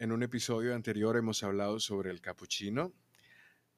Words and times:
En 0.00 0.12
un 0.12 0.22
episodio 0.22 0.76
anterior 0.76 1.16
hemos 1.16 1.42
hablado 1.42 1.80
sobre 1.80 2.12
el 2.12 2.20
cappuccino 2.20 2.92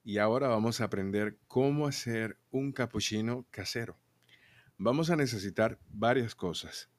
y 0.05 0.19
ahora 0.19 0.49
vamos 0.49 0.83
a 0.83 0.85
aprender 0.85 1.39
cómo 1.49 1.87
hacer 1.87 2.39
un 2.51 2.73
cappuccino 2.73 3.47
casero. 3.51 3.99
Vamos 4.77 5.09
a 5.09 5.17
necesitar 5.17 5.79
varias 5.89 6.35
cosas. 6.35 6.91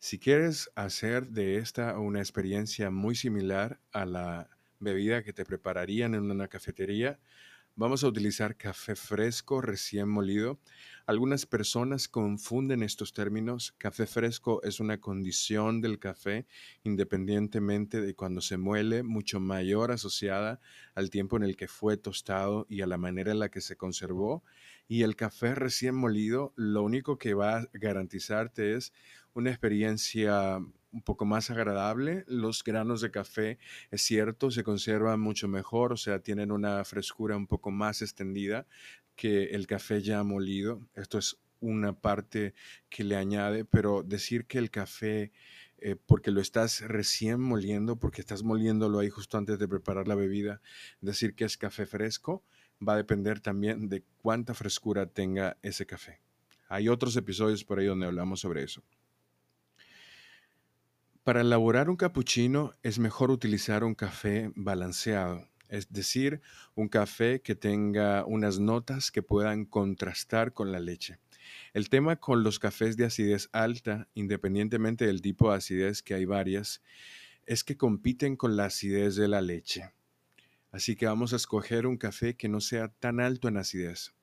Si 0.00 0.18
quieres 0.18 0.68
hacer 0.74 1.28
de 1.28 1.58
esta 1.58 1.96
una 2.00 2.18
experiencia 2.18 2.90
muy 2.90 3.14
similar 3.14 3.78
a 3.92 4.04
la 4.04 4.50
bebida 4.80 5.22
que 5.22 5.32
te 5.32 5.44
prepararían 5.44 6.16
en 6.16 6.28
una 6.28 6.48
cafetería, 6.48 7.20
Vamos 7.78 8.02
a 8.04 8.08
utilizar 8.08 8.56
café 8.56 8.96
fresco 8.96 9.60
recién 9.60 10.08
molido. 10.08 10.58
Algunas 11.04 11.44
personas 11.44 12.08
confunden 12.08 12.82
estos 12.82 13.12
términos. 13.12 13.74
Café 13.76 14.06
fresco 14.06 14.62
es 14.62 14.80
una 14.80 14.98
condición 14.98 15.82
del 15.82 15.98
café 15.98 16.46
independientemente 16.84 18.00
de 18.00 18.14
cuando 18.14 18.40
se 18.40 18.56
muele, 18.56 19.02
mucho 19.02 19.40
mayor 19.40 19.92
asociada 19.92 20.58
al 20.94 21.10
tiempo 21.10 21.36
en 21.36 21.42
el 21.42 21.54
que 21.54 21.68
fue 21.68 21.98
tostado 21.98 22.64
y 22.70 22.80
a 22.80 22.86
la 22.86 22.96
manera 22.96 23.30
en 23.30 23.40
la 23.40 23.50
que 23.50 23.60
se 23.60 23.76
conservó. 23.76 24.42
Y 24.88 25.02
el 25.02 25.14
café 25.14 25.54
recién 25.54 25.94
molido 25.94 26.54
lo 26.56 26.82
único 26.82 27.18
que 27.18 27.34
va 27.34 27.58
a 27.58 27.68
garantizarte 27.74 28.74
es 28.74 28.94
una 29.34 29.50
experiencia 29.50 30.60
un 30.96 31.02
poco 31.02 31.26
más 31.26 31.50
agradable. 31.50 32.24
Los 32.26 32.64
granos 32.64 33.02
de 33.02 33.10
café, 33.10 33.58
es 33.90 34.02
cierto, 34.02 34.50
se 34.50 34.64
conservan 34.64 35.20
mucho 35.20 35.46
mejor, 35.46 35.92
o 35.92 35.96
sea, 35.96 36.20
tienen 36.20 36.50
una 36.50 36.82
frescura 36.84 37.36
un 37.36 37.46
poco 37.46 37.70
más 37.70 38.00
extendida 38.00 38.66
que 39.14 39.44
el 39.44 39.66
café 39.66 40.00
ya 40.00 40.22
molido. 40.22 40.80
Esto 40.94 41.18
es 41.18 41.38
una 41.60 41.92
parte 41.92 42.54
que 42.88 43.04
le 43.04 43.16
añade, 43.16 43.66
pero 43.66 44.02
decir 44.02 44.46
que 44.46 44.58
el 44.58 44.70
café, 44.70 45.32
eh, 45.78 45.96
porque 46.06 46.30
lo 46.30 46.40
estás 46.40 46.80
recién 46.80 47.40
moliendo, 47.40 47.96
porque 47.96 48.22
estás 48.22 48.42
moliéndolo 48.42 48.98
ahí 48.98 49.10
justo 49.10 49.36
antes 49.36 49.58
de 49.58 49.68
preparar 49.68 50.08
la 50.08 50.14
bebida, 50.14 50.62
decir 51.02 51.34
que 51.34 51.44
es 51.44 51.58
café 51.58 51.84
fresco, 51.84 52.42
va 52.86 52.94
a 52.94 52.96
depender 52.96 53.40
también 53.40 53.90
de 53.90 54.02
cuánta 54.22 54.54
frescura 54.54 55.06
tenga 55.06 55.58
ese 55.62 55.84
café. 55.84 56.20
Hay 56.68 56.88
otros 56.88 57.16
episodios 57.16 57.64
por 57.64 57.78
ahí 57.78 57.86
donde 57.86 58.06
hablamos 58.06 58.40
sobre 58.40 58.62
eso. 58.62 58.82
Para 61.26 61.40
elaborar 61.40 61.90
un 61.90 61.96
cappuccino 61.96 62.72
es 62.84 63.00
mejor 63.00 63.32
utilizar 63.32 63.82
un 63.82 63.96
café 63.96 64.52
balanceado, 64.54 65.48
es 65.68 65.92
decir, 65.92 66.40
un 66.76 66.86
café 66.86 67.42
que 67.42 67.56
tenga 67.56 68.24
unas 68.24 68.60
notas 68.60 69.10
que 69.10 69.22
puedan 69.22 69.64
contrastar 69.64 70.52
con 70.52 70.70
la 70.70 70.78
leche. 70.78 71.18
El 71.74 71.88
tema 71.88 72.14
con 72.14 72.44
los 72.44 72.60
cafés 72.60 72.96
de 72.96 73.06
acidez 73.06 73.48
alta, 73.50 74.08
independientemente 74.14 75.04
del 75.04 75.20
tipo 75.20 75.50
de 75.50 75.56
acidez, 75.56 76.00
que 76.00 76.14
hay 76.14 76.26
varias, 76.26 76.80
es 77.44 77.64
que 77.64 77.76
compiten 77.76 78.36
con 78.36 78.56
la 78.56 78.66
acidez 78.66 79.16
de 79.16 79.26
la 79.26 79.42
leche. 79.42 79.90
Así 80.70 80.94
que 80.94 81.06
vamos 81.06 81.32
a 81.32 81.36
escoger 81.36 81.88
un 81.88 81.96
café 81.96 82.36
que 82.36 82.48
no 82.48 82.60
sea 82.60 82.86
tan 82.86 83.18
alto 83.18 83.48
en 83.48 83.56
acidez. 83.56 84.14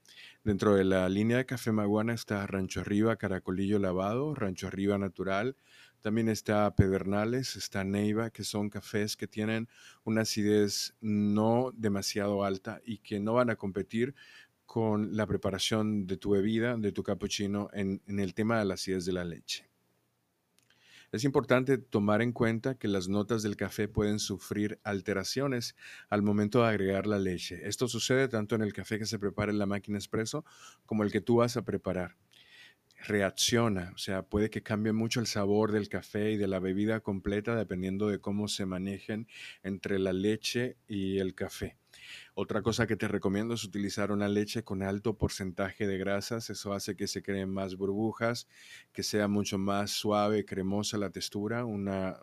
Dentro 0.44 0.76
de 0.76 0.84
la 0.84 1.10
línea 1.10 1.38
de 1.38 1.46
café 1.46 1.72
maguana 1.72 2.14
está 2.14 2.46
Rancho 2.48 2.82
Arriba 2.82 3.16
Caracolillo 3.18 3.80
Lavado, 3.80 4.36
Rancho 4.36 4.68
Arriba 4.68 4.98
Natural, 4.98 5.58
también 6.04 6.28
está 6.28 6.76
Pedernales, 6.76 7.56
está 7.56 7.86
Neiva, 7.86 8.30
que 8.30 8.44
son 8.44 8.70
cafés 8.70 9.16
que 9.16 9.26
tienen 9.26 9.70
una 10.04 10.22
acidez 10.24 10.96
no 11.00 11.72
demasiado 11.74 12.44
alta 12.44 12.82
y 12.84 12.98
que 12.98 13.22
no 13.22 13.36
van 13.36 13.50
a 13.50 13.56
competir 13.56 14.14
con 14.66 15.16
la 15.16 15.26
preparación 15.26 16.06
de 16.06 16.18
tu 16.18 16.32
bebida, 16.32 16.76
de 16.76 16.92
tu 16.92 17.04
cappuccino, 17.04 17.70
en, 17.72 18.02
el 18.06 18.34
tema 18.34 18.60
de 18.60 18.66
la 18.66 18.74
acidez 18.74 19.06
de 19.06 19.14
la 19.14 19.24
leche. 19.24 19.70
Es 21.14 21.24
importante 21.24 21.78
tomar 21.78 22.22
en 22.22 22.34
cuenta 22.34 22.76
que 22.76 22.90
las 22.90 23.08
notas 23.08 23.42
del 23.42 23.56
café 23.56 23.88
pueden 23.88 24.20
sufrir 24.20 24.82
alteraciones 24.84 25.74
al 26.10 26.22
momento 26.22 26.64
de 26.64 26.68
agregar 26.68 27.08
la 27.08 27.20
leche. 27.20 27.66
Esto 27.66 27.88
sucede 27.88 28.28
tanto 28.28 28.56
en 28.56 28.62
el 28.62 28.74
café 28.74 29.00
que 29.00 29.06
se 29.06 29.20
prepara 29.20 29.54
en 29.54 29.60
la 29.60 29.68
máquina 29.68 29.98
expreso 29.98 30.44
como 30.86 31.04
el 31.04 31.14
que 31.14 31.22
tú 31.22 31.38
vas 31.38 31.56
a 31.56 31.64
preparar 31.64 32.18
reacciona, 33.04 33.92
o 33.94 33.98
sea, 33.98 34.24
puede 34.24 34.50
que 34.50 34.64
cambie 34.64 34.94
mucho 34.94 35.20
el 35.20 35.28
sabor 35.28 35.72
del 35.72 35.90
café 35.90 36.32
y 36.32 36.38
de 36.38 36.48
la 36.48 36.60
bebida 36.60 37.02
completa 37.02 37.56
dependiendo 37.56 38.08
de 38.08 38.20
cómo 38.20 38.48
se 38.48 38.66
manejen 38.66 39.28
entre 39.62 40.00
la 40.00 40.14
leche 40.14 40.78
y 40.88 41.20
el 41.20 41.36
café. 41.36 41.78
Otra 42.34 42.62
cosa 42.62 42.88
que 42.88 42.96
te 42.96 43.08
recomiendo 43.08 43.54
es 43.54 43.64
utilizar 43.64 44.12
una 44.12 44.28
leche 44.28 44.64
con 44.64 44.82
alto 44.82 45.18
porcentaje 45.18 45.86
de 45.86 45.98
grasas, 45.98 46.50
eso 46.50 46.74
hace 46.74 46.96
que 46.96 47.08
se 47.08 47.22
creen 47.22 47.50
más 47.50 47.76
burbujas, 47.76 48.48
que 48.92 49.04
sea 49.04 49.28
mucho 49.28 49.58
más 49.58 49.92
suave, 49.92 50.46
cremosa 50.46 50.98
la 50.98 51.12
textura, 51.12 51.66
una 51.66 52.20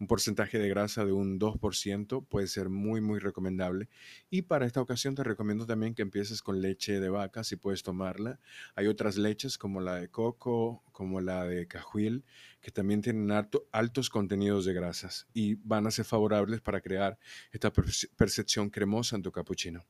un 0.00 0.06
porcentaje 0.06 0.58
de 0.58 0.68
grasa 0.68 1.04
de 1.04 1.12
un 1.12 1.38
2% 1.38 2.26
puede 2.26 2.46
ser 2.46 2.68
muy, 2.68 3.00
muy 3.00 3.18
recomendable. 3.18 3.88
Y 4.30 4.42
para 4.42 4.66
esta 4.66 4.80
ocasión 4.80 5.14
te 5.14 5.24
recomiendo 5.24 5.66
también 5.66 5.94
que 5.94 6.02
empieces 6.02 6.40
con 6.42 6.62
leche 6.62 7.00
de 7.00 7.08
vaca, 7.08 7.42
si 7.44 7.56
puedes 7.56 7.82
tomarla. 7.82 8.38
Hay 8.74 8.86
otras 8.86 9.16
leches 9.16 9.58
como 9.58 9.80
la 9.80 9.96
de 9.96 10.08
coco, 10.08 10.82
como 10.92 11.20
la 11.20 11.44
de 11.44 11.66
cajuil, 11.66 12.24
que 12.60 12.70
también 12.70 13.02
tienen 13.02 13.30
altos 13.72 14.10
contenidos 14.10 14.64
de 14.64 14.74
grasas 14.74 15.26
y 15.34 15.54
van 15.54 15.86
a 15.86 15.90
ser 15.90 16.04
favorables 16.04 16.60
para 16.60 16.80
crear 16.80 17.18
esta 17.52 17.72
percepción 17.72 18.70
cremosa 18.70 19.16
en 19.16 19.22
tu 19.22 19.32
cappuccino. 19.32 19.84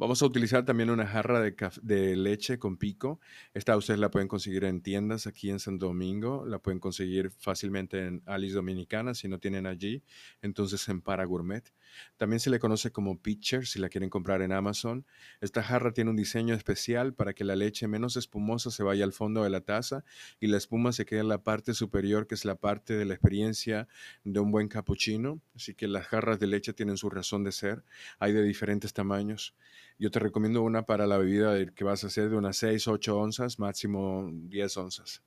Vamos 0.00 0.22
a 0.22 0.24
utilizar 0.24 0.64
también 0.64 0.88
una 0.88 1.06
jarra 1.06 1.42
de, 1.42 2.16
leche 2.16 2.58
con 2.58 2.78
pico. 2.78 3.20
Esta 3.52 3.76
ustedes 3.76 4.00
la 4.00 4.10
pueden 4.10 4.28
conseguir 4.28 4.64
en 4.64 4.80
tiendas 4.80 5.26
aquí 5.26 5.50
en 5.50 5.58
Santo 5.60 5.88
Domingo. 5.88 6.46
La 6.46 6.58
pueden 6.58 6.80
conseguir 6.80 7.30
fácilmente 7.30 8.06
en 8.06 8.22
Alice 8.24 8.54
Dominicana 8.54 9.12
si 9.12 9.28
no 9.28 9.38
tienen 9.38 9.66
allí. 9.66 10.02
Entonces 10.40 10.88
en 10.88 11.02
Para 11.02 11.26
Gourmet. 11.26 11.70
También 12.16 12.40
se 12.40 12.50
le 12.50 12.58
conoce 12.58 12.92
como 12.92 13.20
pitcher 13.20 13.66
si 13.66 13.78
la 13.78 13.88
quieren 13.88 14.10
comprar 14.10 14.42
en 14.42 14.52
Amazon. 14.52 15.06
Esta 15.40 15.62
jarra 15.62 15.92
tiene 15.92 16.10
un 16.10 16.16
diseño 16.16 16.54
especial 16.54 17.14
para 17.14 17.32
que 17.34 17.44
la 17.44 17.56
leche 17.56 17.88
menos 17.88 18.16
espumosa 18.16 18.70
se 18.70 18.82
vaya 18.82 19.04
al 19.04 19.12
fondo 19.12 19.42
de 19.42 19.50
la 19.50 19.60
taza 19.60 20.04
y 20.38 20.46
la 20.46 20.56
espuma 20.56 20.92
se 20.92 21.06
quede 21.06 21.20
en 21.20 21.28
la 21.28 21.42
parte 21.42 21.74
superior, 21.74 22.26
que 22.26 22.34
es 22.34 22.44
la 22.44 22.56
parte 22.56 22.94
de 22.94 23.04
la 23.04 23.14
experiencia 23.14 23.88
de 24.24 24.40
un 24.40 24.50
buen 24.50 24.68
cappuccino. 24.68 25.40
Así 25.54 25.74
que 25.74 25.88
las 25.88 26.06
jarras 26.06 26.38
de 26.38 26.46
leche 26.46 26.72
tienen 26.72 26.96
su 26.96 27.10
razón 27.10 27.44
de 27.44 27.52
ser. 27.52 27.84
Hay 28.18 28.32
de 28.32 28.42
diferentes 28.42 28.92
tamaños. 28.92 29.54
Yo 29.98 30.10
te 30.10 30.18
recomiendo 30.18 30.62
una 30.62 30.86
para 30.86 31.06
la 31.06 31.18
bebida 31.18 31.66
que 31.72 31.84
vas 31.84 32.04
a 32.04 32.08
hacer 32.08 32.30
de 32.30 32.36
unas 32.36 32.56
6, 32.56 32.88
8 32.88 33.18
onzas, 33.18 33.58
máximo 33.58 34.30
10 34.32 34.76
onzas. 34.76 35.22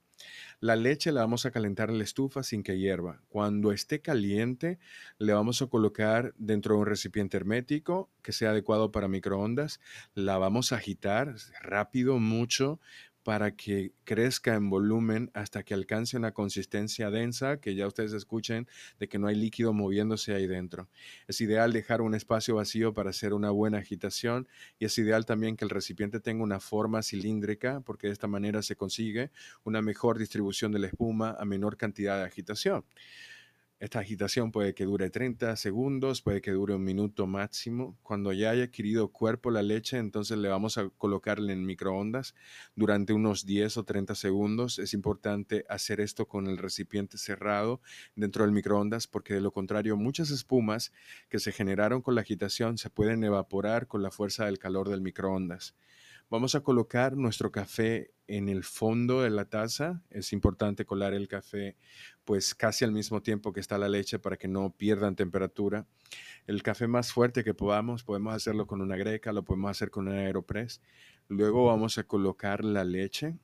La 0.59 0.75
leche 0.75 1.11
la 1.11 1.21
vamos 1.21 1.45
a 1.45 1.51
calentar 1.51 1.89
en 1.89 1.97
la 1.97 2.03
estufa 2.03 2.43
sin 2.43 2.63
que 2.63 2.77
hierva. 2.77 3.21
Cuando 3.29 3.71
esté 3.71 4.01
caliente, 4.01 4.79
le 5.17 5.33
vamos 5.33 5.61
a 5.61 5.67
colocar 5.67 6.33
dentro 6.37 6.75
de 6.75 6.81
un 6.81 6.87
recipiente 6.87 7.37
hermético 7.37 8.09
que 8.21 8.31
sea 8.31 8.51
adecuado 8.51 8.91
para 8.91 9.07
microondas. 9.07 9.79
La 10.13 10.37
vamos 10.37 10.71
a 10.71 10.77
agitar 10.77 11.35
rápido, 11.61 12.17
mucho, 12.19 12.79
para 13.23 13.55
que 13.55 13.93
crezca 14.03 14.55
en 14.55 14.69
volumen 14.69 15.31
hasta 15.33 15.63
que 15.63 15.73
alcance 15.73 16.17
una 16.17 16.33
consistencia 16.33 17.09
densa, 17.09 17.59
que 17.59 17.75
ya 17.75 17.87
ustedes 17.87 18.13
escuchen 18.13 18.67
de 18.99 19.07
que 19.07 19.17
no 19.17 19.27
hay 19.27 19.35
líquido 19.35 19.73
moviéndose 19.73 20.33
ahí 20.33 20.45
dentro. 20.45 20.89
Es 21.27 21.41
ideal 21.41 21.73
dejar 21.73 22.01
un 22.01 22.15
espacio 22.15 22.55
vacío 22.55 22.93
para 22.93 23.11
hacer 23.11 23.33
una 23.33 23.49
buena 23.49 23.79
agitación 23.79 24.47
y 24.79 24.85
es 24.85 24.97
ideal 24.97 25.25
también 25.25 25.55
que 25.55 25.65
el 25.65 25.69
recipiente 25.69 26.19
tenga 26.19 26.43
una 26.43 26.59
forma 26.59 27.01
cilíndrica 27.01 27.81
porque 27.81 28.07
de 28.07 28.13
esta 28.13 28.27
manera 28.27 28.61
se 28.61 28.75
consigue 28.75 29.31
una 29.63 29.81
mejor 29.81 30.19
distribución 30.19 30.71
de 30.71 30.79
la 30.79 30.87
espuma 30.87 31.35
a 31.39 31.45
menor 31.45 31.77
cantidad 31.77 32.17
de 32.17 32.25
agitación. 32.25 32.83
Esta 33.83 33.99
agitación 33.99 34.53
puede 34.53 34.73
que 34.73 34.85
dure 34.85 35.09
30 35.09 35.57
segundos, 35.57 36.21
puede 36.21 36.39
que 36.39 36.51
dure 36.51 36.73
un 36.73 36.85
minuto 36.85 37.27
máximo. 37.27 37.97
Cuando 38.01 38.31
ya 38.31 38.51
haya 38.51 38.63
adquirido 38.63 39.09
cuerpo 39.09 39.51
la 39.51 39.61
leche, 39.61 39.97
entonces 39.97 40.37
le 40.37 40.47
vamos 40.47 40.77
a 40.77 40.87
colocarle 40.87 41.51
en 41.51 41.65
microondas 41.65 42.33
durante 42.77 43.11
unos 43.11 43.45
10 43.45 43.75
o 43.75 43.83
30 43.83 44.15
segundos. 44.15 44.79
Es 44.79 44.93
importante 44.93 45.65
hacer 45.67 45.99
esto 45.99 46.29
con 46.29 46.47
el 46.47 46.59
recipiente 46.59 47.17
cerrado 47.17 47.81
dentro 48.15 48.45
del 48.45 48.53
microondas 48.53 49.05
porque 49.05 49.33
de 49.33 49.41
lo 49.41 49.51
contrario 49.51 49.97
muchas 49.97 50.29
espumas 50.29 50.93
que 51.27 51.39
se 51.39 51.51
generaron 51.51 52.01
con 52.01 52.15
la 52.15 52.21
agitación 52.21 52.77
se 52.77 52.89
pueden 52.89 53.21
evaporar 53.25 53.87
con 53.87 54.01
la 54.01 54.11
fuerza 54.11 54.45
del 54.45 54.59
calor 54.59 54.87
del 54.87 55.01
microondas. 55.01 55.75
Vamos 56.33 56.55
a 56.55 56.61
colocar 56.61 57.15
nuestro 57.15 57.51
café 57.51 58.11
en 58.25 58.49
el 58.49 58.63
fondo 58.63 59.21
de 59.21 59.29
la 59.29 59.45
taza. 59.45 60.01
Es 60.09 60.33
importante 60.33 60.83
colar 60.83 61.13
el 61.13 61.27
café 61.27 61.77
pues 62.25 62.55
casi 62.55 62.83
al 62.83 62.91
mismo 62.91 63.21
tiempo 63.21 63.53
que 63.53 63.59
está 63.59 63.77
la 63.77 63.87
leche 63.87 64.17
para 64.17 64.35
que 64.35 64.47
no 64.47 64.73
pierdan 64.75 65.15
temperatura. 65.15 65.85
El 66.47 66.63
café 66.63 66.87
más 66.87 67.13
fuerte 67.13 67.43
que 67.43 67.53
podamos, 67.53 68.03
podemos 68.03 68.33
hacerlo 68.33 68.65
con 68.65 68.81
una 68.81 68.97
greca, 68.97 69.31
lo 69.31 69.43
podemos 69.43 69.69
hacer 69.69 69.91
con 69.91 70.07
un 70.07 70.15
aeropress. 70.15 70.81
Luego 71.27 71.67
vamos 71.67 71.99
a 71.99 72.03
colocar 72.05 72.65
la 72.65 72.83
leche 72.83 73.37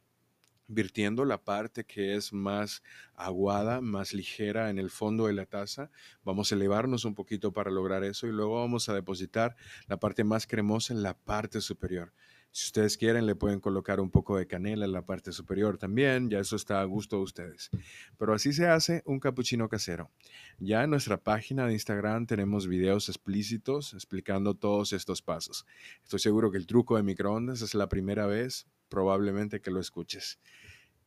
virtiendo 0.65 1.25
la 1.25 1.43
parte 1.43 1.85
que 1.85 2.15
es 2.15 2.33
más 2.33 2.81
aguada, 3.13 3.81
más 3.81 4.15
ligera 4.15 4.71
en 4.71 4.79
el 4.79 4.89
fondo 4.89 5.27
de 5.27 5.33
la 5.33 5.45
taza. 5.45 5.91
Vamos 6.23 6.51
a 6.51 6.55
elevarnos 6.55 7.05
un 7.05 7.13
poquito 7.13 7.53
para 7.53 7.69
lograr 7.69 8.03
eso 8.03 8.25
y 8.25 8.31
luego 8.31 8.55
vamos 8.61 8.89
a 8.89 8.95
depositar 8.95 9.55
la 9.85 9.99
parte 9.99 10.23
más 10.23 10.47
cremosa 10.47 10.91
en 10.91 11.03
la 11.03 11.15
parte 11.15 11.61
superior. 11.61 12.13
Si 12.51 12.65
ustedes 12.65 12.97
quieren, 12.97 13.25
le 13.27 13.35
pueden 13.35 13.59
colocar 13.59 13.99
un 13.99 14.09
poco 14.09 14.37
de 14.37 14.47
canela 14.47 14.85
en 14.85 14.91
la 14.91 15.05
parte 15.05 15.31
superior 15.31 15.77
también, 15.77 16.29
ya 16.29 16.39
eso 16.39 16.55
está 16.55 16.81
a 16.81 16.83
gusto 16.85 17.17
de 17.17 17.23
ustedes. 17.23 17.69
Pero 18.17 18.33
así 18.33 18.53
se 18.53 18.67
hace 18.67 19.03
un 19.05 19.19
capuchino 19.19 19.69
casero. 19.69 20.09
Ya 20.57 20.83
en 20.83 20.89
nuestra 20.89 21.17
página 21.17 21.67
de 21.67 21.73
Instagram 21.73 22.25
tenemos 22.25 22.67
videos 22.67 23.07
explícitos 23.07 23.93
explicando 23.93 24.55
todos 24.55 24.93
estos 24.93 25.21
pasos. 25.21 25.65
Estoy 26.03 26.19
seguro 26.19 26.51
que 26.51 26.57
el 26.57 26.65
truco 26.65 26.97
de 26.97 27.03
microondas 27.03 27.61
es 27.61 27.75
la 27.75 27.87
primera 27.87 28.25
vez 28.25 28.67
probablemente 28.89 29.61
que 29.61 29.71
lo 29.71 29.79
escuches. 29.79 30.39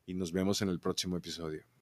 Y 0.07 0.15
nos 0.15 0.33
vemos 0.33 0.63
en 0.63 0.69
el 0.69 0.81
próximo 0.81 1.17
episodio. 1.17 1.65